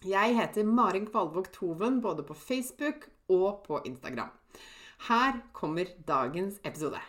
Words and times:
Jeg 0.00 0.32
heter 0.32 0.64
Marin 0.64 1.04
Kvalvåg 1.04 1.50
Toven 1.52 1.98
både 2.00 2.22
på 2.24 2.32
Facebook 2.32 3.02
og 3.28 3.58
på 3.66 3.82
Instagram. 3.84 4.30
Her 5.10 5.42
kommer 5.52 5.90
dagens 6.08 6.56
episode. 6.64 7.02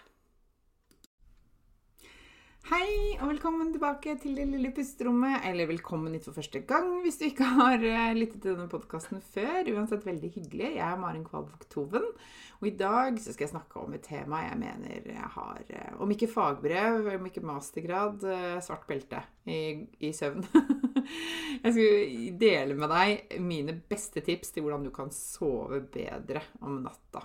Hei, 2.67 3.15
og 3.21 3.29
velkommen 3.29 3.71
tilbake 3.71 4.17
til 4.19 4.35
det 4.35 4.49
lille 4.49 4.73
pusterommet. 4.75 5.39
Eller 5.47 5.71
velkommen 5.71 6.11
hit 6.17 6.27
for 6.27 6.35
første 6.35 6.59
gang 6.67 6.91
hvis 7.05 7.21
du 7.21 7.29
ikke 7.29 7.47
har 7.61 7.79
eh, 7.79 8.11
lyttet 8.19 8.43
til 8.43 8.57
denne 8.57 8.67
podkasten 8.67 9.23
før. 9.23 9.71
Uansett 9.71 10.03
veldig 10.11 10.33
hyggelig. 10.35 10.75
Jeg 10.75 10.83
er 10.89 10.99
Maren 10.99 11.23
Kvalvåg 11.23 11.63
Toven. 11.71 12.11
Og 12.59 12.67
i 12.67 12.75
dag 12.75 13.15
så 13.23 13.31
skal 13.31 13.47
jeg 13.47 13.55
snakke 13.55 13.79
om 13.79 13.95
et 13.95 14.03
tema 14.03 14.43
jeg 14.49 14.59
mener 14.67 15.11
jeg 15.15 15.33
har 15.39 15.63
eh, 15.69 15.95
Om 15.95 16.11
ikke 16.11 16.33
fagbrev, 16.35 17.07
om 17.15 17.31
ikke 17.31 17.47
mastergrad, 17.55 18.27
eh, 18.27 18.59
svart 18.59 18.83
belte 18.91 19.23
i, 19.47 19.61
i 20.03 20.11
søvn. 20.11 20.43
jeg 21.63 21.75
skal 21.75 22.39
dele 22.41 22.77
med 22.77 22.91
deg 22.93 23.37
mine 23.43 23.75
beste 23.89 24.23
tips 24.25 24.55
til 24.55 24.65
hvordan 24.65 24.87
du 24.87 24.91
kan 24.95 25.11
sove 25.15 25.81
bedre 25.93 26.43
om 26.61 26.81
natta. 26.85 27.23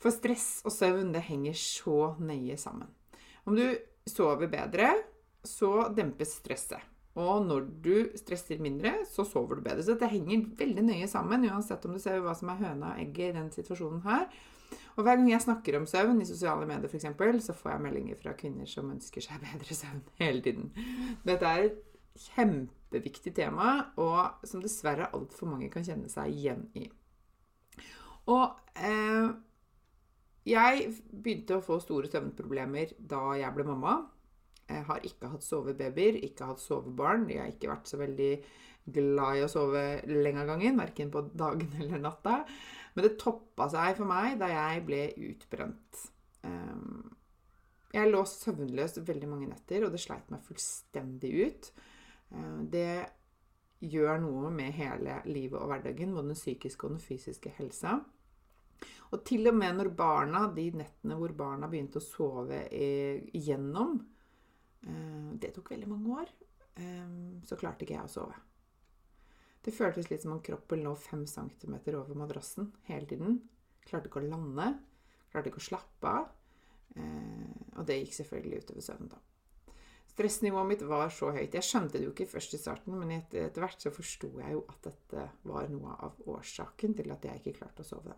For 0.00 0.14
stress 0.14 0.62
og 0.64 0.72
søvn, 0.72 1.12
det 1.12 1.26
henger 1.26 1.56
så 1.60 2.14
nøye 2.24 2.56
sammen. 2.60 2.88
Om 3.44 3.56
du 3.58 3.66
sover 4.08 4.48
bedre, 4.52 4.94
så 5.44 5.90
dempes 5.96 6.38
stresset. 6.40 6.80
Og 7.20 7.42
når 7.44 7.66
du 7.82 7.94
stresser 8.16 8.60
mindre, 8.62 8.92
så 9.10 9.26
sover 9.26 9.58
du 9.58 9.64
bedre. 9.66 9.82
Så 9.82 9.96
dette 9.96 10.08
henger 10.12 10.46
veldig 10.60 10.84
nøye 10.86 11.08
sammen, 11.10 11.44
uansett 11.50 11.84
om 11.84 11.96
du 11.96 12.00
ser 12.02 12.22
hva 12.22 12.36
som 12.38 12.52
er 12.52 12.62
høna 12.62 12.94
og 12.94 13.02
egget 13.02 13.32
i 13.32 13.36
den 13.36 13.50
situasjonen 13.52 14.04
her. 14.06 14.28
Og 14.96 15.04
hver 15.04 15.18
gang 15.18 15.30
jeg 15.30 15.42
snakker 15.42 15.78
om 15.78 15.86
søvn 15.90 16.20
i 16.22 16.28
sosiale 16.28 16.66
medier, 16.68 16.88
f.eks., 16.88 17.46
så 17.46 17.56
får 17.56 17.74
jeg 17.74 17.84
meldinger 17.86 18.18
fra 18.20 18.34
kvinner 18.38 18.68
som 18.70 18.90
ønsker 18.92 19.24
seg 19.24 19.42
bedre 19.42 19.76
søvn 19.76 20.02
hele 20.20 20.44
tiden. 20.44 20.70
Dette 21.26 21.50
er 21.50 21.68
et 21.68 21.80
kjempeviktig 22.20 23.34
tema, 23.36 23.74
og 24.00 24.46
som 24.48 24.62
dessverre 24.64 25.10
altfor 25.16 25.50
mange 25.52 25.70
kan 25.72 25.86
kjenne 25.86 26.10
seg 26.12 26.32
igjen 26.34 26.66
i. 26.78 26.86
Og 28.30 28.76
eh, 28.78 29.30
jeg 30.48 30.88
begynte 31.10 31.58
å 31.58 31.64
få 31.64 31.80
store 31.82 32.10
søvnproblemer 32.12 32.94
da 32.98 33.22
jeg 33.40 33.54
ble 33.56 33.66
mamma. 33.68 33.98
Jeg 34.70 34.86
har 34.86 35.06
ikke 35.06 35.30
hatt 35.32 35.44
sovebabyer, 35.44 36.20
ikke 36.24 36.48
hatt 36.52 36.62
sovebarn. 36.62 37.26
Jeg 37.32 37.42
har 37.42 37.52
ikke 37.52 37.72
vært 37.72 37.90
så 37.90 37.98
veldig 38.00 38.32
glad 38.90 39.38
i 39.38 39.44
å 39.44 39.50
sove 39.50 39.82
lenge 40.08 40.44
av 40.44 40.52
gangen, 40.52 40.78
verken 40.80 41.10
på 41.12 41.24
dagen 41.34 41.72
eller 41.80 42.02
natta. 42.02 42.40
Men 42.94 43.06
det 43.06 43.16
toppa 43.20 43.68
seg 43.70 43.98
for 43.98 44.10
meg 44.10 44.38
da 44.40 44.50
jeg 44.50 44.84
ble 44.86 45.02
utbrent. 45.30 46.04
Ehm, 46.46 47.10
jeg 47.94 48.10
lå 48.10 48.22
søvnløs 48.26 49.00
veldig 49.06 49.30
mange 49.30 49.50
netter, 49.50 49.84
og 49.84 49.94
det 49.94 50.02
sleit 50.02 50.30
meg 50.32 50.46
fullstendig 50.46 51.32
ut. 51.44 51.70
Ehm, 52.34 52.66
det 52.70 53.06
gjør 53.80 54.20
noe 54.22 54.50
med 54.52 54.74
hele 54.76 55.20
livet 55.28 55.58
og 55.60 55.70
hverdagen, 55.70 56.14
både 56.14 56.32
den 56.32 56.38
psykiske 56.38 56.86
og 56.86 56.96
den 56.96 57.04
fysiske 57.04 57.52
helsa. 57.56 57.98
Og 59.10 59.24
til 59.26 59.48
og 59.50 59.56
med 59.56 59.78
når 59.78 59.90
barna, 59.96 60.44
de 60.54 60.68
nettene 60.76 61.16
hvor 61.18 61.32
barna 61.36 61.68
begynte 61.70 61.98
å 61.98 62.04
sove 62.04 62.62
igjennom 62.70 63.96
eh, 64.86 65.32
Det 65.40 65.50
tok 65.56 65.72
veldig 65.74 65.88
mange 65.90 66.20
år. 66.22 66.30
Eh, 66.78 67.16
så 67.48 67.58
klarte 67.60 67.84
ikke 67.84 67.96
jeg 67.98 68.06
å 68.06 68.12
sove. 68.12 68.38
Det 69.60 69.74
føltes 69.76 70.08
litt 70.08 70.22
som 70.24 70.36
om 70.36 70.44
kroppen 70.44 70.84
lå 70.84 70.94
fem 70.96 71.26
centimeter 71.28 71.98
over 71.98 72.16
madrassen 72.16 72.70
hele 72.86 73.08
tiden. 73.08 73.40
Klarte 73.84 74.08
ikke 74.08 74.22
å 74.22 74.30
lande. 74.30 74.70
Klarte 75.32 75.50
ikke 75.50 75.60
å 75.60 75.66
slappe 75.66 76.14
av. 76.20 76.30
Eh, 76.96 77.50
og 77.76 77.84
det 77.88 77.98
gikk 78.00 78.16
selvfølgelig 78.22 78.62
utover 78.64 78.86
søvnen. 78.86 79.29
Stressnivået 80.10 80.66
mitt 80.66 80.82
var 80.88 81.12
så 81.14 81.30
høyt. 81.34 81.54
Jeg 81.54 81.66
skjønte 81.66 81.98
det 81.98 82.08
jo 82.08 82.14
ikke 82.14 82.26
først 82.32 82.56
i 82.56 82.60
starten, 82.60 82.96
men 82.98 83.12
etter, 83.14 83.46
etter 83.46 83.62
hvert 83.62 83.84
så 83.84 83.92
forsto 83.94 84.32
jeg 84.40 84.56
jo 84.56 84.64
at 84.72 84.88
dette 84.88 85.26
var 85.46 85.70
noe 85.70 85.94
av 86.06 86.18
årsaken 86.30 86.96
til 86.98 87.14
at 87.14 87.24
jeg 87.28 87.40
ikke 87.40 87.58
klarte 87.60 87.84
å 87.84 87.90
sove. 87.92 88.16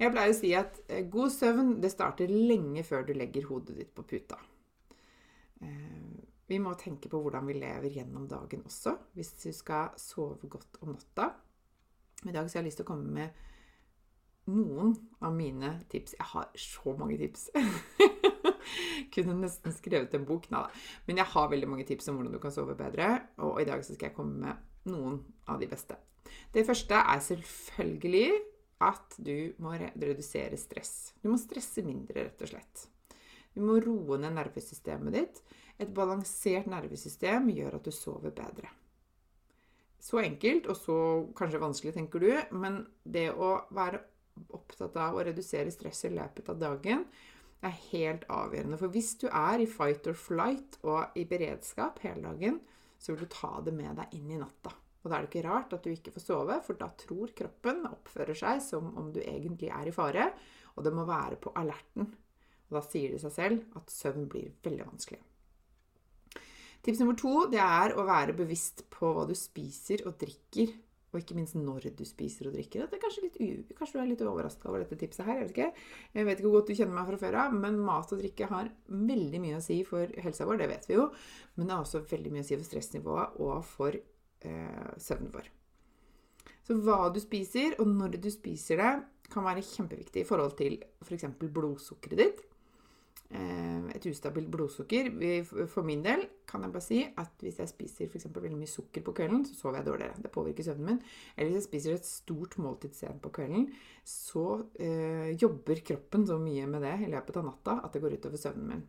Jeg 0.00 0.10
pleier 0.10 0.32
å 0.32 0.36
si 0.36 0.50
at 0.58 0.80
eh, 0.88 1.04
god 1.10 1.30
søvn 1.30 1.74
det 1.82 1.92
starter 1.92 2.30
lenge 2.32 2.82
før 2.86 3.04
du 3.06 3.12
legger 3.14 3.46
hodet 3.50 3.76
ditt 3.78 3.92
på 3.94 4.06
puta. 4.08 4.40
Eh, 5.62 6.24
vi 6.50 6.58
må 6.60 6.74
tenke 6.80 7.08
på 7.12 7.20
hvordan 7.22 7.46
vi 7.48 7.58
lever 7.60 8.00
gjennom 8.00 8.26
dagen 8.28 8.64
også, 8.66 8.96
hvis 9.14 9.32
du 9.44 9.48
skal 9.54 9.94
sove 10.00 10.50
godt 10.50 10.80
om 10.82 10.96
natta. 10.96 11.30
I 12.24 12.32
dag 12.32 12.48
så 12.48 12.58
har 12.58 12.64
jeg 12.64 12.72
lyst 12.72 12.80
til 12.82 12.88
å 12.88 12.90
komme 12.90 13.12
med 13.12 14.50
noen 14.50 14.96
av 15.24 15.32
mine 15.36 15.76
tips. 15.92 16.16
Jeg 16.18 16.32
har 16.32 16.50
så 16.58 16.96
mange 16.98 17.20
tips. 17.20 17.48
Kunne 19.14 19.36
nesten 19.40 19.74
skrevet 19.74 20.14
en 20.16 20.26
bok. 20.28 20.48
Nei 20.54 20.66
Men 21.08 21.22
jeg 21.22 21.32
har 21.34 21.52
veldig 21.52 21.70
mange 21.70 21.86
tips 21.88 22.10
om 22.10 22.18
hvordan 22.18 22.34
du 22.34 22.40
kan 22.42 22.54
sove 22.54 22.76
bedre. 22.78 23.10
Og 23.44 23.60
i 23.62 23.68
dag 23.68 23.84
så 23.84 23.96
skal 23.96 24.10
jeg 24.10 24.16
komme 24.16 24.40
med 24.46 24.90
noen 24.90 25.20
av 25.48 25.60
de 25.62 25.68
beste. 25.70 25.98
Det 26.54 26.64
første 26.66 26.98
er 26.98 27.22
selvfølgelig 27.24 28.28
at 28.84 29.16
du 29.22 29.54
må 29.62 29.74
redusere 29.78 30.58
stress. 30.60 31.14
Du 31.22 31.30
må 31.32 31.38
stresse 31.40 31.84
mindre, 31.86 32.26
rett 32.26 32.42
og 32.44 32.50
slett. 32.50 32.86
Du 33.54 33.62
må 33.62 33.78
roe 33.82 34.18
ned 34.18 34.34
nervesystemet 34.34 35.14
ditt. 35.14 35.44
Et 35.78 35.90
balansert 35.90 36.66
nervesystem 36.70 37.48
gjør 37.54 37.78
at 37.78 37.86
du 37.86 37.94
sover 37.94 38.34
bedre. 38.34 38.70
Så 40.04 40.20
enkelt, 40.20 40.66
og 40.68 40.76
så 40.76 40.96
kanskje 41.36 41.62
vanskelig, 41.62 41.94
tenker 41.96 42.20
du, 42.20 42.32
men 42.60 42.82
det 43.04 43.30
å 43.32 43.56
være 43.74 44.02
opptatt 44.54 44.96
av 45.00 45.16
å 45.16 45.22
redusere 45.24 45.72
stress 45.72 46.04
i 46.08 46.12
løpet 46.12 46.50
av 46.50 46.58
dagen 46.60 47.06
er 47.66 47.82
helt 47.90 48.24
avgjørende. 48.32 48.78
For 48.80 48.92
hvis 48.94 49.14
du 49.22 49.26
er 49.30 49.62
i 49.62 49.68
fight 49.70 50.06
or 50.10 50.16
flight 50.18 50.78
og 50.84 51.16
i 51.18 51.26
beredskap 51.28 52.00
hele 52.04 52.24
dagen, 52.28 52.60
så 52.98 53.12
vil 53.12 53.24
du 53.24 53.32
ta 53.32 53.58
det 53.64 53.74
med 53.76 53.98
deg 54.00 54.16
inn 54.16 54.32
i 54.32 54.40
natta. 54.40 54.72
Og 55.04 55.10
da 55.10 55.18
er 55.18 55.24
det 55.24 55.32
ikke 55.32 55.48
rart 55.48 55.74
at 55.76 55.84
du 55.84 55.92
ikke 55.92 56.14
får 56.14 56.24
sove, 56.24 56.56
for 56.64 56.80
da 56.80 56.88
tror 56.96 57.34
kroppen 57.36 57.84
oppfører 57.90 58.38
seg 58.38 58.62
som 58.64 58.88
om 58.96 59.10
du 59.12 59.20
egentlig 59.20 59.68
er 59.68 59.90
i 59.90 59.94
fare, 59.94 60.30
og 60.74 60.86
det 60.86 60.94
må 60.96 61.04
være 61.08 61.36
på 61.40 61.52
alerten. 61.60 62.08
Og 62.70 62.78
da 62.78 62.82
sier 62.86 63.12
det 63.12 63.20
seg 63.22 63.34
selv 63.34 63.78
at 63.78 63.92
søvn 63.92 64.24
blir 64.32 64.54
veldig 64.64 64.88
vanskelig. 64.88 65.20
Tips 66.84 67.00
nummer 67.00 67.16
to 67.16 67.46
det 67.52 67.60
er 67.64 67.94
å 67.96 68.04
være 68.04 68.36
bevisst 68.36 68.82
på 68.92 69.12
hva 69.16 69.24
du 69.28 69.36
spiser 69.36 70.02
og 70.08 70.18
drikker. 70.20 70.72
Og 71.14 71.20
ikke 71.22 71.36
minst 71.38 71.54
når 71.54 71.92
du 71.94 72.02
spiser 72.08 72.48
og 72.50 72.56
drikker. 72.56 72.88
Kanskje, 72.98 73.28
litt, 73.28 73.72
kanskje, 73.78 73.94
du 73.94 74.02
er 74.02 74.08
litt 74.10 74.24
overraska 74.26 74.66
over 74.70 74.82
dette 74.82 74.98
tipset 74.98 75.22
her. 75.28 75.38
Jeg 75.38 75.46
vet, 75.46 75.52
ikke. 75.54 75.88
jeg 76.18 76.26
vet 76.26 76.40
ikke 76.40 76.48
hvor 76.48 76.56
godt 76.58 76.72
du 76.72 76.78
kjenner 76.80 76.98
meg 76.98 77.10
fra 77.12 77.20
før 77.20 77.38
av, 77.44 77.54
men 77.64 77.78
mat 77.86 78.14
og 78.16 78.22
drikke 78.24 78.48
har 78.50 78.72
veldig 78.90 79.42
mye 79.44 79.60
å 79.60 79.62
si 79.62 79.78
for 79.86 80.10
helsa 80.26 80.48
vår. 80.48 80.58
Det 80.64 80.70
vet 80.74 80.88
vi 80.90 80.98
jo. 80.98 81.08
Men 81.54 81.68
det 81.68 81.76
har 81.76 81.86
også 81.86 82.02
veldig 82.10 82.34
mye 82.34 82.42
å 82.42 82.48
si 82.48 82.58
for 82.58 82.66
stressnivået 82.66 83.38
og 83.46 83.60
for 83.68 83.94
eh, 83.94 84.88
søvnen 85.06 85.30
vår. 85.36 85.52
Så 86.64 86.78
hva 86.80 86.98
du 87.12 87.20
spiser, 87.22 87.76
og 87.78 87.90
når 87.92 88.18
du 88.24 88.30
spiser 88.32 88.80
det, 88.80 88.92
kan 89.30 89.46
være 89.46 89.64
kjempeviktig 89.64 90.24
i 90.24 90.28
forhold 90.28 90.56
til 90.58 90.80
f.eks. 91.04 91.28
For 91.38 91.54
blodsukkeret 91.54 92.20
ditt. 92.20 92.42
Eh, 93.34 93.90
et 93.96 94.06
ustabilt 94.10 94.50
blodsukker. 94.52 95.10
For 95.70 95.86
min 95.86 96.04
del 96.04 96.24
kan 96.48 96.64
jeg 96.64 96.74
bare 96.74 96.84
si 96.84 97.00
at 97.04 97.44
hvis 97.44 97.60
jeg 97.60 97.72
spiser 97.72 98.08
eksempel 98.08 98.46
veldig 98.46 98.60
mye 98.62 98.70
sukker 98.70 99.04
på 99.04 99.14
kvelden, 99.16 99.44
så 99.48 99.58
sover 99.58 99.80
jeg 99.80 99.88
dårligere. 99.90 100.22
Det 100.22 100.32
påvirker 100.34 100.66
søvnen 100.66 100.92
min. 100.92 101.00
Eller 101.36 101.50
hvis 101.50 101.62
jeg 101.62 101.68
spiser 101.68 101.98
et 101.98 102.08
stort 102.08 102.58
måltid 102.62 102.96
sent 102.96 103.22
på 103.24 103.32
kvelden, 103.34 103.68
så 104.04 104.48
eh, 104.78 105.34
jobber 105.40 105.84
kroppen 105.86 106.26
så 106.28 106.38
mye 106.40 106.66
med 106.70 106.86
det 106.86 106.98
i 107.04 107.14
løpet 107.14 107.40
av 107.40 107.48
natta 107.50 107.80
at 107.84 107.94
det 107.94 108.04
går 108.04 108.18
utover 108.20 108.40
søvnen 108.40 108.70
min. 108.72 108.84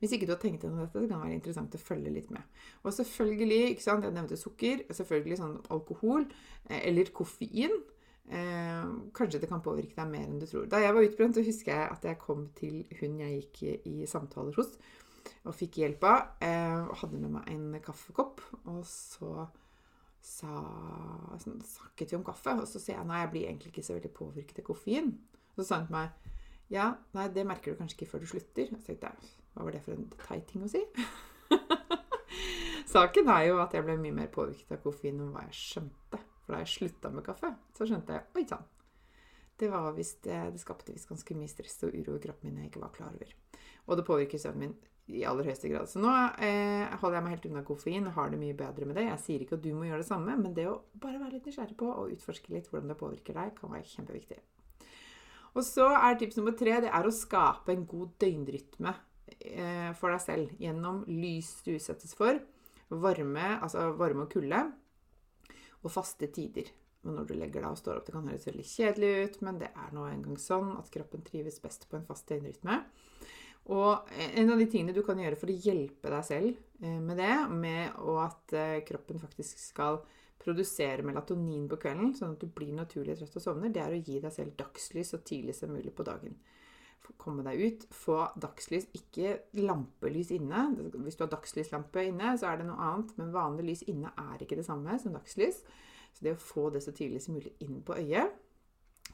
Hvis 0.00 0.12
ikke 0.14 0.26
du 0.28 0.34
har 0.34 0.40
tenkt 0.42 0.64
gjennom 0.64 0.82
dette, 0.82 1.00
så 1.00 1.08
kan 1.08 1.20
det 1.20 1.28
være 1.28 1.38
interessant 1.38 1.76
å 1.76 1.80
følge 1.80 2.12
litt 2.12 2.30
med. 2.34 2.42
Og 2.84 2.92
selvfølgelig, 2.92 3.60
ikke 3.72 3.84
sant, 3.86 4.04
jeg 4.04 4.14
nevnte 4.14 4.38
sukker, 4.38 4.82
selvfølgelig 4.92 5.38
sånn 5.40 5.58
alkohol 5.74 6.26
eh, 6.26 6.80
eller 6.90 7.12
koffein. 7.16 7.78
Eh, 8.32 8.84
kanskje 9.12 9.40
det 9.42 9.50
kan 9.50 9.62
påvirke 9.64 9.96
deg 9.98 10.10
mer 10.10 10.24
enn 10.26 10.40
du 10.40 10.46
tror. 10.48 10.68
Da 10.70 10.80
jeg 10.80 10.94
var 10.96 11.06
utbrent, 11.06 11.36
så 11.36 11.44
husker 11.44 11.74
jeg 11.74 11.90
at 11.92 12.06
jeg 12.08 12.20
kom 12.22 12.46
til 12.56 12.82
hun 13.00 13.18
jeg 13.20 13.42
gikk 13.42 13.84
i 13.90 14.08
samtaler 14.08 14.56
hos, 14.56 14.72
og 15.44 15.56
fikk 15.56 15.82
hjelp 15.82 16.06
av. 16.08 16.32
Eh, 16.44 16.80
og 16.88 16.96
hadde 17.02 17.20
med 17.20 17.36
meg 17.36 17.52
en 17.52 17.68
kaffekopp. 17.84 18.40
Og 18.72 18.80
så 18.88 19.46
sa, 20.24 20.52
sånn, 21.42 21.60
snakket 21.68 22.14
vi 22.14 22.18
om 22.18 22.26
kaffe, 22.26 22.56
og 22.56 22.68
så 22.68 22.80
sier 22.80 22.96
jeg 22.96 23.08
nei, 23.08 23.20
jeg 23.24 23.32
blir 23.34 23.48
egentlig 23.50 23.74
ikke 23.74 23.86
så 23.86 23.98
veldig 23.98 24.14
påvirket 24.16 24.62
av 24.62 24.68
koffein. 24.70 25.12
Så 25.54 25.66
sa 25.66 25.82
hun 25.82 25.90
til 25.90 25.98
meg 25.98 26.32
ja, 26.72 26.94
nei, 27.12 27.26
det 27.28 27.44
merker 27.46 27.74
du 27.74 27.78
kanskje 27.78 27.98
ikke 27.98 28.14
før 28.14 28.22
du 28.24 28.30
slutter. 28.30 28.70
Så 28.72 28.86
tenkte 28.86 29.10
jeg 29.10 29.32
hva 29.54 29.66
var 29.66 29.74
det 29.76 29.82
for 29.84 29.94
en 29.94 30.06
teit 30.24 30.46
ting 30.48 30.64
å 30.64 30.70
si? 30.70 30.80
Saken 32.94 33.28
er 33.30 33.50
jo 33.50 33.60
at 33.62 33.74
jeg 33.76 33.84
ble 33.84 33.98
mye 34.00 34.16
mer 34.16 34.30
påvirket 34.32 34.72
av 34.78 34.80
koffein 34.82 35.20
enn 35.20 35.34
hva 35.34 35.44
jeg 35.44 35.58
skjønte. 35.60 36.20
For 36.44 36.54
da 36.54 36.62
jeg 36.62 36.72
slutta 36.74 37.10
med 37.12 37.24
kaffe, 37.26 37.50
så 37.76 37.88
skjønte 37.88 38.16
jeg 38.16 38.26
Oi 38.38 38.46
sann. 38.48 38.64
Det, 39.56 39.68
det, 39.70 40.38
det 40.50 40.60
skapte 40.60 40.92
visst 40.92 41.08
ganske 41.08 41.36
mye 41.38 41.50
stress 41.50 41.78
og 41.86 41.94
uro 41.94 42.16
i 42.16 42.22
kroppen 42.24 42.50
min 42.50 42.64
jeg 42.64 42.72
ikke 42.72 42.82
var 42.82 42.92
klar 42.96 43.14
over. 43.14 43.30
Og 43.86 44.00
det 44.00 44.06
påvirker 44.08 44.40
søvnen 44.42 44.64
min 44.64 44.74
i 45.14 45.22
aller 45.28 45.46
høyeste 45.46 45.68
grad. 45.68 45.86
Så 45.90 46.00
nå 46.00 46.10
eh, 46.42 46.90
holder 47.00 47.18
jeg 47.18 47.24
meg 47.26 47.34
helt 47.36 47.48
unna 47.50 47.62
koffein 47.68 48.08
og 48.08 48.16
har 48.16 48.32
det 48.32 48.40
mye 48.40 48.56
bedre 48.58 48.88
med 48.88 48.98
det. 48.98 49.06
Jeg 49.10 49.22
sier 49.22 49.44
ikke 49.44 49.58
at 49.58 49.64
du 49.64 49.70
må 49.76 49.86
gjøre 49.86 50.00
det 50.02 50.08
samme, 50.08 50.34
men 50.40 50.56
det 50.56 50.66
å 50.70 50.78
bare 50.98 51.20
være 51.20 51.36
litt 51.36 51.48
nysgjerrig 51.50 51.76
på 51.78 51.90
og 51.92 52.12
utforske 52.16 52.54
litt 52.54 52.70
hvordan 52.72 52.90
det 52.90 52.98
påvirker 52.98 53.36
deg, 53.36 53.54
kan 53.58 53.72
være 53.72 53.90
kjempeviktig. 53.92 54.40
Og 55.54 55.62
så 55.62 55.86
er 55.92 56.16
tips 56.18 56.40
nummer 56.40 56.56
tre 56.58 56.80
det 56.82 56.90
er 56.90 57.06
å 57.06 57.14
skape 57.14 57.76
en 57.76 57.84
god 57.86 58.16
døgnrytme 58.24 58.96
Eh, 59.40 59.90
for 59.98 60.12
deg 60.12 60.22
selv 60.22 60.60
gjennom 60.60 61.02
lys 61.08 61.50
du 61.64 61.74
utsettes 61.74 62.14
for, 62.16 62.38
varme, 62.88 63.46
altså 63.64 63.90
varme 63.98 64.26
og 64.26 64.32
kulde, 64.34 64.60
og 65.84 65.92
faste 65.92 66.28
tider. 66.32 66.70
Men 67.04 67.18
når 67.18 67.28
du 67.28 67.34
legger 67.36 67.60
deg 67.60 67.68
og 67.68 67.78
står 67.80 68.00
opp, 68.00 68.06
det 68.06 68.14
kan 68.16 68.28
høres 68.30 68.46
veldig 68.48 68.64
kjedelig 68.64 69.12
ut, 69.14 69.38
men 69.44 69.60
det 69.60 69.68
er 69.76 69.92
nå 69.92 70.06
engang 70.08 70.40
sånn 70.40 70.72
at 70.78 70.88
kroppen 70.92 71.24
trives 71.26 71.60
best 71.60 71.84
på 71.90 71.98
en 71.98 72.06
fast 72.08 72.30
døgnrytme. 72.30 72.78
Og 73.74 74.10
en 74.36 74.52
av 74.52 74.60
de 74.60 74.66
tingene 74.68 74.96
du 74.96 75.02
kan 75.04 75.20
gjøre 75.20 75.38
for 75.40 75.52
å 75.52 75.56
hjelpe 75.66 76.12
deg 76.12 76.26
selv 76.26 76.50
eh, 76.84 77.00
med 77.00 77.20
det, 77.20 77.36
med 77.52 78.00
og 78.04 78.20
at 78.26 78.56
eh, 78.56 78.80
kroppen 78.88 79.20
faktisk 79.20 79.60
skal 79.60 80.02
produsere 80.40 81.04
melatonin 81.06 81.68
på 81.70 81.78
kvelden, 81.80 82.12
sånn 82.16 82.34
at 82.36 82.44
du 82.44 82.50
blir 82.52 82.74
naturlig 82.76 83.16
trøtt 83.16 83.38
og 83.40 83.44
sovner, 83.44 83.72
det 83.72 83.80
er 83.80 83.94
å 83.94 84.00
gi 84.00 84.18
deg 84.20 84.32
selv 84.34 84.56
dagslys 84.58 85.14
så 85.14 85.20
tidlig 85.24 85.56
som 85.56 85.72
mulig 85.72 85.94
på 85.96 86.04
dagen 86.04 86.36
komme 87.20 87.44
deg 87.46 87.60
ut. 87.60 87.86
Få 87.94 88.18
dagslys, 88.40 88.88
ikke 88.96 89.36
lampelys 89.60 90.32
inne. 90.34 90.66
Hvis 90.94 91.18
du 91.18 91.24
har 91.26 91.32
dagslyslampe 91.34 92.06
inne, 92.08 92.34
så 92.40 92.50
er 92.50 92.60
det 92.60 92.68
noe 92.68 92.80
annet. 92.88 93.14
Men 93.20 93.34
vanlig 93.34 93.68
lys 93.68 93.84
inne 93.92 94.12
er 94.20 94.42
ikke 94.42 94.58
det 94.58 94.66
samme 94.66 94.96
som 95.02 95.16
dagslys. 95.16 95.62
Så 96.14 96.26
det 96.26 96.36
å 96.36 96.40
få 96.40 96.68
det 96.74 96.84
så 96.84 96.94
tidlig 96.94 97.22
som 97.24 97.36
mulig 97.36 97.54
inn 97.64 97.80
på 97.84 97.96
øyet 97.98 98.40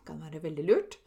kan 0.07 0.21
være 0.23 0.43
veldig 0.45 0.67
lurt. 0.69 0.99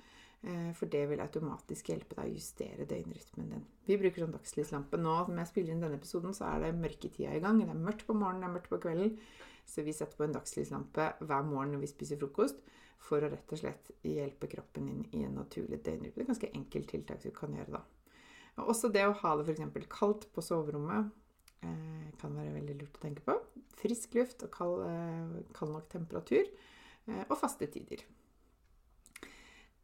Eh, 0.44 0.72
for 0.76 0.92
det 0.92 1.06
vil 1.08 1.24
automatisk 1.24 1.94
hjelpe 1.94 2.18
deg 2.18 2.28
å 2.28 2.36
justere 2.36 2.88
døgnrytmen 2.90 3.54
din. 3.54 3.66
Vi 3.88 3.98
bruker 4.02 4.26
sånn 4.26 4.36
dagslyslampe 4.36 5.00
nå. 5.00 5.16
Når 5.30 5.44
jeg 5.46 5.52
spiller 5.54 5.76
inn 5.76 5.84
denne 5.86 6.00
episoden, 6.02 6.36
så 6.36 6.50
er 6.52 6.66
det 6.66 6.76
mørketida 6.82 7.36
i 7.38 7.44
gang. 7.44 7.62
Det 7.62 7.72
er 7.72 7.86
mørkt 7.88 8.06
på 8.10 8.18
morgenen, 8.18 8.44
det 8.44 8.50
er 8.50 8.56
mørkt 8.58 8.74
på 8.74 8.82
kvelden. 8.84 9.16
Så 9.70 9.86
vi 9.88 9.96
setter 9.96 10.20
på 10.20 10.28
en 10.28 10.36
dagslyslampe 10.36 11.14
hver 11.24 11.46
morgen 11.48 11.72
når 11.76 11.86
vi 11.86 11.94
spiser 11.94 12.20
frokost 12.20 12.60
for 13.02 13.24
å 13.24 13.30
rett 13.32 13.52
og 13.54 13.60
slett 13.60 13.92
hjelpe 14.06 14.50
kroppen 14.52 14.88
inn 14.90 15.04
i 15.12 15.24
en 15.26 15.36
naturlig 15.38 15.82
døgnrytme. 15.84 16.16
Det 16.16 16.26
er 16.26 16.32
ganske 16.32 16.52
enkelt 16.54 16.90
tiltak 16.92 17.24
du 17.24 17.32
kan 17.36 17.56
gjøre 17.56 17.80
da. 17.80 17.84
Også 18.64 18.92
det 18.94 19.06
å 19.08 19.16
ha 19.24 19.36
det 19.40 19.48
f.eks. 19.50 19.88
kaldt 19.90 20.28
på 20.34 20.44
soverommet 20.46 21.10
eh, 21.66 22.10
kan 22.22 22.36
være 22.38 22.54
veldig 22.54 22.78
lurt 22.80 23.00
å 23.00 23.04
tenke 23.04 23.26
på. 23.26 23.38
Frisk 23.82 24.14
luft 24.20 24.46
og 24.46 24.54
kald, 24.54 24.84
eh, 24.88 25.40
kald 25.58 25.74
nok 25.74 25.90
temperatur. 25.92 26.52
Eh, 27.08 27.24
og 27.28 27.38
faste 27.40 27.68
tider. 27.74 28.06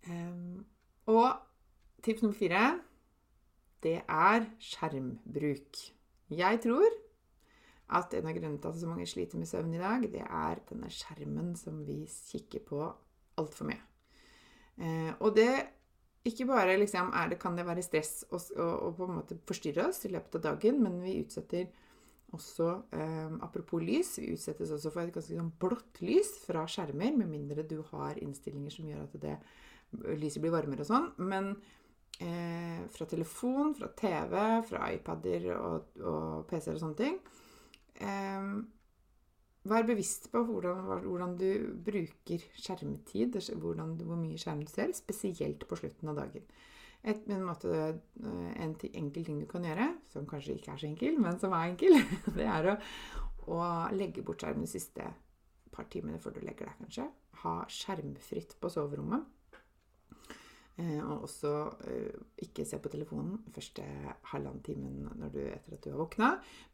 Ehm, 0.07 0.65
og 1.09 1.33
tips 2.05 2.23
nummer 2.23 2.37
fire 2.37 2.63
det 3.83 3.99
er 4.05 4.47
skjermbruk. 4.63 5.79
Jeg 6.29 6.61
tror 6.63 6.95
at 7.89 8.13
en 8.13 8.27
av 8.29 8.35
grunnene 8.35 8.61
til 8.61 8.69
at 8.69 8.79
så 8.81 8.89
mange 8.89 9.07
sliter 9.09 9.41
med 9.41 9.49
søvn 9.49 9.73
i 9.73 9.81
dag, 9.81 10.05
det 10.13 10.21
er 10.23 10.61
denne 10.69 10.91
skjermen 10.93 11.55
som 11.57 11.81
vi 11.87 12.03
kikker 12.05 12.61
på 12.67 12.83
altfor 13.41 13.69
mye. 13.71 13.81
Eh, 14.79 15.11
og 15.19 15.33
det 15.35 15.49
ikke 16.29 16.45
bare 16.49 16.77
liksom, 16.77 17.13
det, 17.31 17.39
kan 17.41 17.55
det 17.57 17.65
være 17.65 17.83
stress 17.83 18.25
og, 18.29 18.41
og, 18.59 18.91
på 18.97 19.07
en 19.07 19.15
måte 19.17 19.39
forstyrre 19.47 19.87
oss 19.89 20.03
i 20.05 20.11
løpet 20.13 20.37
av 20.37 20.45
dagen, 20.51 20.81
men 20.83 20.99
vi 21.01 21.17
utsetter 21.23 21.69
også 22.35 22.67
eh, 22.93 23.31
Apropos 23.41 23.81
lys, 23.81 24.13
vi 24.21 24.35
utsettes 24.35 24.69
også 24.75 24.91
for 24.93 25.01
et 25.01 25.15
ganske 25.15 25.33
sånn 25.33 25.49
blått 25.61 25.97
lys 26.05 26.35
fra 26.43 26.67
skjermer, 26.69 27.15
med 27.17 27.31
mindre 27.31 27.65
du 27.65 27.79
har 27.89 28.21
innstillinger 28.21 28.75
som 28.75 28.89
gjør 28.91 29.07
at 29.07 29.17
det, 29.23 29.35
lyset 30.21 30.43
blir 30.43 30.53
varmere 30.53 30.85
og 30.85 30.91
sånn. 30.91 31.09
Men 31.25 31.55
eh, 32.21 32.85
fra 32.93 33.09
telefon, 33.09 33.73
fra 33.79 33.89
TV, 33.97 34.37
fra 34.69 34.91
iPader 34.93 35.49
og, 35.57 36.01
og 36.03 36.49
PC-er 36.51 36.77
og 36.77 36.83
sånne 36.85 37.01
ting 37.01 37.21
eh, 37.99 38.51
Vær 39.69 39.83
bevisst 39.83 40.29
på 40.31 40.39
hvordan, 40.47 40.85
hvordan, 41.03 41.33
du 41.37 41.75
bruker 41.85 42.43
skjermtid, 42.55 43.35
hvordan, 43.59 43.97
hvor 44.07 44.17
mye 44.17 44.39
skjerm 44.39 44.63
du 44.63 44.71
ser, 44.71 44.93
spesielt 44.95 45.65
på 45.67 45.77
slutten 45.77 46.09
av 46.09 46.21
dagen. 46.21 46.45
Et, 47.03 47.19
en, 47.27 47.43
måte, 47.43 47.73
eh, 47.75 48.47
en 48.63 48.75
enkel 48.87 49.25
ting 49.27 49.41
du 49.43 49.47
kan 49.51 49.67
gjøre, 49.67 49.89
som 50.11 50.27
kanskje 50.27 50.55
ikke 50.55 50.73
er 50.73 50.79
så 50.79 50.87
enkel, 50.87 51.19
men 51.19 51.39
som 51.43 51.53
er 51.55 51.73
enkel, 51.73 51.99
det 52.39 52.47
er 52.47 52.71
å, 52.71 52.77
å 53.51 53.59
legge 53.95 54.23
bort 54.25 54.41
skjermen 54.43 54.63
de 54.63 54.71
siste 54.71 55.11
par 55.75 55.91
timene 55.91 56.19
før 56.23 56.39
du 56.39 56.41
legger 56.43 56.71
deg, 56.71 56.79
kanskje. 56.85 57.09
Ha 57.43 57.55
skjermfritt 57.71 58.55
på 58.59 58.71
soverommet. 58.71 59.27
Eh, 60.79 60.99
og 61.03 61.25
også 61.25 61.51
eh, 61.91 62.19
ikke 62.45 62.63
se 62.67 62.77
på 62.79 62.91
telefonen 62.93 63.39
første 63.55 63.83
halvannen 64.31 64.61
timen 64.63 65.09
etter 65.27 65.75
at 65.75 65.83
du 65.83 65.89
har 65.91 65.99
våkna, 65.99 66.29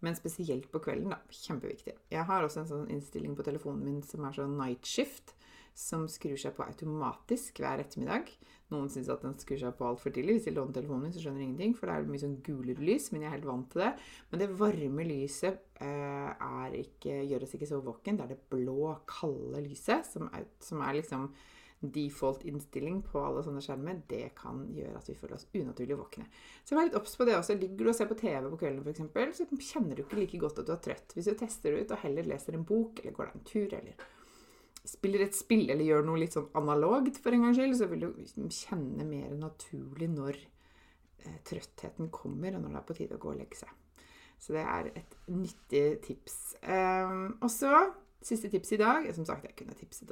men 0.06 0.18
spesielt 0.18 0.68
på 0.70 0.82
kvelden. 0.84 1.16
da, 1.16 1.22
Kjempeviktig. 1.34 1.96
Jeg 2.14 2.28
har 2.30 2.46
også 2.46 2.62
en 2.62 2.70
sånn 2.70 2.92
innstilling 2.94 3.34
på 3.38 3.46
telefonen 3.48 3.86
min 3.88 4.04
som 4.06 4.28
er 4.28 4.38
sånn 4.38 4.58
night 4.60 4.86
shift, 4.86 5.34
som 5.76 6.06
skrur 6.08 6.38
seg 6.40 6.54
på 6.56 6.64
automatisk 6.64 7.58
hver 7.60 7.82
ettermiddag. 7.84 8.30
Noen 8.72 8.88
syns 8.94 9.10
at 9.12 9.26
den 9.26 9.34
skrur 9.42 9.60
seg 9.60 9.74
på 9.76 9.90
altfor 9.90 10.14
tidlig. 10.14 10.38
Hvis 10.38 10.48
de 10.48 10.54
låner 10.56 10.78
telefonen 10.78 11.08
min, 11.08 11.16
så 11.16 11.24
skjønner 11.24 11.42
de 11.42 11.48
ingenting, 11.50 11.76
for 11.76 11.90
det 11.90 11.98
er 11.98 12.08
mye 12.14 12.22
sånn 12.22 12.38
gulere 12.46 12.86
lys, 12.86 13.10
men 13.12 13.26
jeg 13.26 13.32
er 13.32 13.36
helt 13.36 13.50
vant 13.50 13.68
til 13.74 13.84
det. 13.84 13.92
Men 14.30 14.42
det 14.42 14.52
varme 14.62 15.10
lyset 15.10 15.82
eh, 15.84 16.80
ikke, 16.80 17.18
gjør 17.26 17.46
oss 17.48 17.58
ikke 17.58 17.74
så 17.74 17.82
våken. 17.84 18.22
Det 18.22 18.28
er 18.28 18.34
det 18.36 18.48
blå, 18.54 18.96
kalde 19.10 19.66
lyset 19.66 20.08
som 20.08 20.30
er, 20.32 20.48
som 20.64 20.86
er 20.86 21.02
liksom 21.02 21.28
default-innstilling 21.94 23.02
på 23.06 23.22
alle 23.22 23.44
sånne 23.46 23.62
skjermer, 23.64 24.02
det 24.10 24.32
kan 24.38 24.64
gjøre 24.76 25.00
at 25.00 25.10
vi 25.10 25.16
føler 25.20 25.38
oss 25.38 25.48
unaturlig 25.54 25.98
våkne. 26.00 26.26
Så 26.66 26.78
vær 26.78 26.88
litt 26.88 26.98
obs 26.98 27.16
på 27.18 27.28
det 27.28 27.38
også. 27.38 27.58
Ligger 27.60 27.86
du 27.86 27.92
og 27.92 27.98
ser 27.98 28.10
på 28.10 28.18
TV 28.20 28.50
på 28.50 28.60
kvelden 28.62 28.86
f.eks., 28.86 29.42
så 29.42 29.60
kjenner 29.72 29.98
du 29.98 30.04
ikke 30.06 30.20
like 30.22 30.42
godt 30.42 30.62
at 30.62 30.70
du 30.70 30.74
er 30.76 30.84
trøtt. 30.88 31.16
Hvis 31.16 31.30
du 31.30 31.38
tester 31.40 31.76
det 31.76 31.86
ut 31.86 31.96
og 31.96 32.04
heller 32.04 32.30
leser 32.32 32.58
en 32.58 32.68
bok, 32.68 33.02
eller 33.02 33.16
går 33.18 33.32
deg 33.32 33.40
en 33.40 33.48
tur, 33.52 33.78
eller 33.80 34.06
spiller 34.86 35.26
et 35.26 35.38
spill, 35.38 35.66
eller 35.70 35.88
gjør 35.88 36.06
noe 36.06 36.22
litt 36.22 36.36
sånn 36.36 36.52
analogt 36.58 37.18
for 37.24 37.34
en 37.34 37.48
gangs 37.48 37.58
skyld, 37.60 37.78
så 37.80 37.90
vil 37.90 38.06
du 38.06 38.52
kjenne 38.54 39.08
mer 39.08 39.34
naturlig 39.40 40.12
når 40.14 40.38
eh, 40.38 41.40
trøttheten 41.48 42.12
kommer, 42.14 42.56
og 42.56 42.66
når 42.66 42.76
det 42.76 42.82
er 42.82 42.88
på 42.92 42.98
tide 43.00 43.18
å 43.18 43.24
gå 43.24 43.34
og 43.34 43.42
legge 43.42 43.64
seg. 43.64 43.74
Så 44.42 44.54
det 44.54 44.66
er 44.68 44.92
et 45.00 45.16
nyttig 45.32 45.86
tips. 46.06 46.36
Um, 46.62 47.38
og 47.40 47.50
så 47.50 47.72
Siste 48.26 48.50
tips 48.50 48.74
i 48.74 48.82
dag 48.82 49.08
Som 49.16 49.26
sagt, 49.28 49.46
jeg 49.46 49.58
kunne 49.60 49.78
tipset 49.78 50.12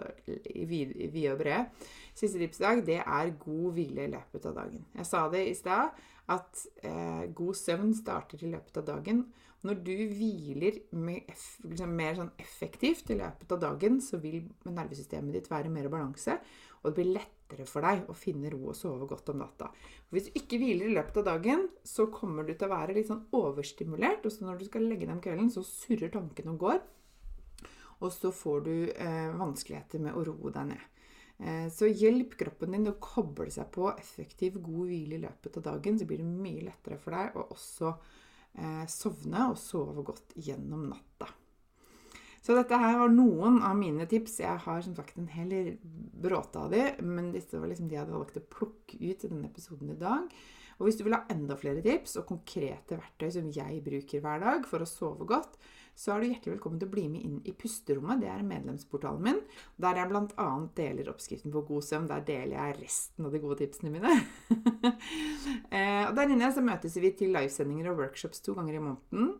vide 0.70 1.32
og 1.34 1.40
brede. 1.42 1.68
Siste 2.14 2.42
tips 2.42 2.62
i 2.62 2.66
dag, 2.68 2.82
det 2.86 3.00
er 3.02 3.38
god 3.42 3.72
hvile 3.74 4.06
i 4.06 4.12
løpet 4.14 4.46
av 4.50 4.58
dagen. 4.60 4.84
Jeg 5.00 5.10
sa 5.10 5.24
det 5.34 5.48
i 5.50 5.56
stad, 5.58 5.96
at 6.34 6.66
eh, 6.86 7.24
god 7.36 7.58
søvn 7.58 7.96
starter 7.98 8.44
i 8.46 8.52
løpet 8.52 8.78
av 8.80 8.86
dagen. 8.92 9.26
Når 9.64 9.80
du 9.80 9.94
hviler 10.12 10.78
med, 11.00 11.30
liksom, 11.64 11.92
mer 11.96 12.18
sånn 12.20 12.32
effektivt 12.40 13.10
i 13.14 13.18
løpet 13.18 13.52
av 13.56 13.62
dagen, 13.64 14.00
så 14.04 14.20
vil 14.22 14.42
nervesystemet 14.68 15.38
ditt 15.38 15.50
være 15.52 15.72
mer 15.72 15.88
i 15.88 15.92
balanse, 15.92 16.36
og 16.82 16.90
det 16.90 16.96
blir 16.98 17.14
lettere 17.16 17.68
for 17.70 17.88
deg 17.88 18.10
å 18.12 18.16
finne 18.18 18.52
ro 18.52 18.60
og 18.74 18.76
sove 18.76 19.08
godt 19.08 19.32
om 19.32 19.40
natta. 19.40 19.70
Hvis 20.12 20.28
du 20.28 20.40
ikke 20.42 20.60
hviler 20.60 20.90
i 20.90 20.98
løpet 20.98 21.22
av 21.24 21.30
dagen, 21.32 21.70
så 21.88 22.10
kommer 22.12 22.46
du 22.46 22.54
til 22.54 22.68
å 22.68 22.76
være 22.76 22.98
litt 22.98 23.08
sånn 23.10 23.24
overstimulert, 23.40 24.28
og 24.28 24.36
så 24.36 24.46
når 24.46 24.60
du 24.60 24.68
skal 24.68 24.86
legge 24.86 25.08
deg 25.08 25.16
om 25.16 25.24
kvelden, 25.24 25.54
så 25.54 25.64
surrer 25.66 26.12
tankene 26.12 26.54
og 26.54 26.68
går 26.68 26.84
og 28.04 28.12
så 28.12 28.32
får 28.36 28.66
du 28.66 28.74
eh, 28.92 29.30
vanskeligheter 29.40 30.02
med 30.04 30.18
å 30.18 30.26
roe 30.28 30.52
deg 30.54 30.74
ned. 30.74 30.90
Eh, 31.40 31.68
så 31.74 31.90
hjelp 31.90 32.36
kroppen 32.40 32.76
din 32.76 32.92
å 32.92 32.98
koble 33.02 33.50
seg 33.52 33.72
på 33.74 33.90
effektiv, 33.96 34.60
god 34.64 34.90
hvile 34.90 35.18
i 35.18 35.24
løpet 35.24 35.60
av 35.60 35.68
dagen. 35.70 36.00
Så 36.00 36.08
blir 36.10 36.22
det 36.22 36.28
mye 36.28 36.66
lettere 36.68 37.00
for 37.02 37.16
deg 37.16 37.40
å 37.40 37.48
også 37.56 37.94
eh, 37.94 38.84
sovne 38.92 39.48
og 39.52 39.62
sove 39.62 40.06
godt 40.12 40.36
gjennom 40.36 40.90
natta. 40.92 41.32
Så 42.44 42.58
dette 42.58 42.76
her 42.76 42.98
var 43.00 43.12
noen 43.12 43.62
av 43.64 43.78
mine 43.80 44.04
tips. 44.12 44.42
Jeg 44.44 44.60
har 44.66 44.82
som 44.84 44.96
sagt 44.98 45.16
en 45.16 45.30
hel 45.32 45.78
bråte 45.80 46.60
av 46.60 46.74
de, 46.74 46.90
men 47.00 47.32
disse 47.32 47.56
var 47.56 47.72
liksom 47.72 47.88
de 47.88 47.96
jeg 47.96 48.04
hadde 48.04 48.18
valgt 48.18 48.42
å 48.42 48.50
plukke 48.58 49.00
ut 49.00 49.24
i 49.24 49.30
denne 49.30 49.48
episoden 49.48 49.94
i 49.94 50.00
dag. 50.00 50.28
Og 50.76 50.88
hvis 50.90 50.98
du 51.00 51.06
vil 51.06 51.16
ha 51.16 51.22
enda 51.32 51.56
flere 51.56 51.80
tips 51.86 52.18
og 52.20 52.28
konkrete 52.28 52.98
verktøy 53.00 53.30
som 53.32 53.48
jeg 53.54 53.80
bruker 53.86 54.24
hver 54.24 54.44
dag 54.44 54.68
for 54.68 54.84
å 54.84 54.90
sove 54.90 55.28
godt, 55.30 55.56
så 55.96 56.14
er 56.14 56.22
du 56.22 56.28
hjertelig 56.28 56.56
velkommen 56.56 56.80
til 56.82 56.90
å 56.90 56.94
bli 56.94 57.04
med 57.12 57.26
inn 57.26 57.36
i 57.46 57.54
pusterommet. 57.58 58.22
Det 58.24 58.30
er 58.32 58.46
medlemsportalen 58.48 59.26
min, 59.28 59.42
der 59.82 60.00
jeg 60.00 60.10
bl.a. 60.10 60.48
deler 60.78 61.12
oppskriften 61.12 61.54
på 61.54 61.66
god 61.68 61.86
søvn. 61.86 62.08
Der 62.10 62.24
deler 62.28 62.56
jeg 62.58 62.80
resten 62.82 63.28
av 63.28 63.36
de 63.36 63.42
gode 63.44 63.62
tipsene 63.64 63.94
mine. 63.94 64.18
Eh, 65.74 66.04
og 66.06 66.14
Der 66.16 66.30
inne 66.30 66.52
så 66.54 66.62
møtes 66.62 66.96
vi 67.02 67.10
til 67.18 67.32
livesendinger 67.34 67.90
og 67.90 67.98
workshops 68.04 68.44
to 68.46 68.54
ganger 68.54 68.78
i 68.78 68.82
måneden. 68.84 69.32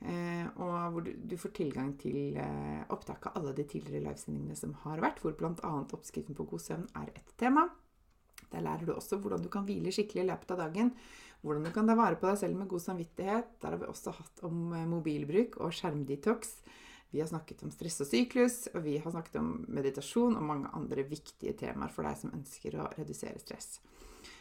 Eh, 0.00 0.46
og 0.62 0.94
hvor 0.94 1.04
du 1.04 1.34
får 1.36 1.52
tilgang 1.56 1.90
til 2.00 2.38
eh, 2.38 2.82
opptak 2.94 3.26
av 3.28 3.40
alle 3.40 3.52
de 3.56 3.66
tidligere 3.68 4.04
livesendingene 4.06 4.56
som 4.56 4.76
har 4.84 5.02
vært, 5.02 5.18
hvor 5.20 5.34
bl.a. 5.36 5.72
oppskriften 5.82 6.38
på 6.38 6.46
god 6.52 6.62
søvn 6.62 6.86
er 7.02 7.10
et 7.10 7.34
tema. 7.42 7.66
Der 8.52 8.64
lærer 8.66 8.86
du 8.86 8.94
også 8.94 9.20
hvordan 9.22 9.42
du 9.44 9.50
kan 9.52 9.66
hvile 9.68 9.92
skikkelig 9.94 10.24
i 10.24 10.28
løpet 10.30 10.54
av 10.54 10.64
dagen. 10.64 10.92
Hvordan 11.40 11.64
du 11.64 11.72
kan 11.74 11.88
ta 11.88 11.96
vare 11.96 12.18
på 12.20 12.28
deg 12.28 12.38
selv 12.42 12.58
med 12.58 12.68
god 12.68 12.84
samvittighet. 12.84 13.56
Der 13.62 13.74
har 13.74 13.80
vi 13.80 13.88
også 13.88 14.14
hatt 14.16 14.44
om 14.46 14.72
eh, 14.76 14.88
mobilbruk 14.90 15.60
og 15.60 15.74
skjermdetox. 15.76 16.56
Vi 17.10 17.22
har 17.22 17.30
snakket 17.30 17.64
om 17.66 17.72
stress 17.74 17.98
og 18.04 18.06
syklus, 18.06 18.58
og 18.70 18.84
vi 18.84 18.98
har 19.02 19.10
snakket 19.10 19.40
om 19.40 19.48
meditasjon 19.74 20.36
og 20.38 20.46
mange 20.46 20.70
andre 20.78 21.02
viktige 21.08 21.56
temaer 21.58 21.90
for 21.90 22.06
deg 22.06 22.20
som 22.20 22.34
ønsker 22.36 22.76
å 22.78 22.86
redusere 22.94 23.40
stress. 23.42 23.80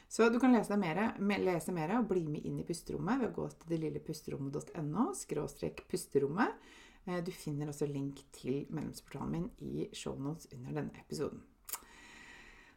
Så 0.09 0.27
du 0.29 0.39
kan 0.41 0.53
lese 0.53 0.77
mer, 0.77 1.01
lese 1.21 1.73
mer 1.73 1.95
og 1.97 2.07
bli 2.09 2.25
med 2.29 2.45
inn 2.45 2.59
i 2.61 2.65
pusterommet 2.65 3.21
ved 3.21 3.29
å 3.29 3.35
gå 3.35 3.47
til 3.53 3.75
delillepusterommet.no 3.75 5.11
skråstrek 5.17 5.83
pusterommet. 5.89 6.57
Eh, 7.05 7.21
du 7.25 7.31
finner 7.33 7.69
også 7.69 7.89
link 7.89 8.21
til 8.35 8.65
medlemsportalen 8.73 9.33
min 9.33 9.49
i 9.65 9.89
shownotes 9.93 10.49
under 10.53 10.81
denne 10.81 11.05
episoden. 11.05 11.41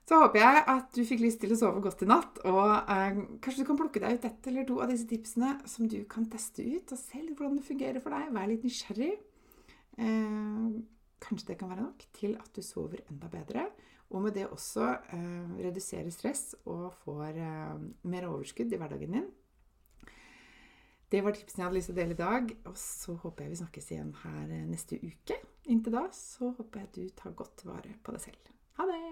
Så 0.09 0.19
håper 0.19 0.43
jeg 0.43 0.63
at 0.73 0.97
du 0.97 1.05
fikk 1.07 1.21
lyst 1.23 1.39
til 1.43 1.55
å 1.55 1.59
sove 1.59 1.83
godt 1.85 2.03
i 2.03 2.09
natt. 2.11 2.41
Og 2.49 2.73
eh, 2.91 3.21
kanskje 3.45 3.63
du 3.63 3.69
kan 3.69 3.79
plukke 3.79 4.03
deg 4.03 4.19
ut 4.19 4.27
ett 4.29 4.49
eller 4.51 4.67
to 4.67 4.81
av 4.83 4.91
disse 4.91 5.07
tipsene 5.11 5.55
som 5.71 5.87
du 5.91 6.01
kan 6.11 6.27
teste 6.31 6.65
ut 6.65 6.91
og 6.95 6.99
se 6.99 7.21
litt 7.23 7.39
hvordan 7.39 7.61
det 7.61 7.69
fungerer 7.69 8.03
for 8.03 8.15
deg. 8.15 8.33
Vær 8.35 8.51
litt 8.51 8.67
nysgjerrig. 8.67 9.13
Eh, 10.03 10.67
kanskje 11.23 11.53
det 11.53 11.59
kan 11.61 11.71
være 11.71 11.87
nok 11.87 12.03
til 12.19 12.35
at 12.41 12.51
du 12.57 12.65
sover 12.67 13.05
enda 13.07 13.31
bedre. 13.31 13.69
Og 14.13 14.27
med 14.27 14.35
det 14.37 14.49
også 14.51 14.89
eh, 15.15 15.55
redusere 15.63 16.11
stress 16.13 16.51
og 16.67 16.91
får 17.05 17.39
eh, 17.39 17.87
mer 18.11 18.29
overskudd 18.29 18.75
i 18.75 18.81
hverdagen 18.81 19.17
din. 19.17 19.31
Det 21.13 21.21
var 21.25 21.35
tipsene 21.37 21.61
jeg 21.61 21.69
hadde 21.69 21.77
lyst 21.77 21.91
til 21.91 21.97
å 21.97 22.01
dele 22.01 22.17
i 22.17 22.21
dag. 22.21 22.53
Og 22.69 22.77
så 22.81 23.17
håper 23.23 23.47
jeg 23.47 23.55
vi 23.55 23.63
snakkes 23.63 23.91
igjen 23.93 24.15
her 24.25 24.45
eh, 24.49 24.69
neste 24.69 25.01
uke. 25.01 25.41
Inntil 25.73 26.01
da 26.01 26.07
så 26.17 26.53
håper 26.57 26.83
jeg 26.83 26.91
at 26.91 27.01
du 27.01 27.19
tar 27.23 27.39
godt 27.39 27.67
vare 27.69 27.97
på 28.03 28.17
deg 28.17 28.27
selv. 28.29 28.55
Ha 28.81 28.89
det! 28.89 29.12